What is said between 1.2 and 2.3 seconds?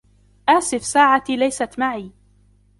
ليست معي.